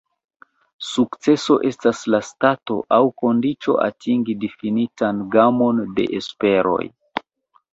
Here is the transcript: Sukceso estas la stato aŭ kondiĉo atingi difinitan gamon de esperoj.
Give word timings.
Sukceso 0.91 1.57
estas 1.71 2.01
la 2.13 2.21
stato 2.29 2.77
aŭ 2.97 2.99
kondiĉo 3.25 3.75
atingi 3.89 4.37
difinitan 4.47 5.23
gamon 5.37 5.85
de 6.01 6.09
esperoj. 6.23 6.83